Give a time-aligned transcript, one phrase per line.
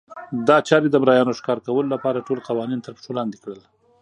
[0.47, 3.61] دا چارې د مریانو ښکار کولو لپاره ټول قوانین ترپښو لاندې کړل.